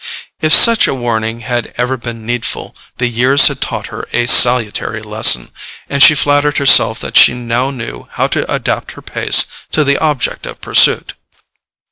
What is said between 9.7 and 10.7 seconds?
to the object of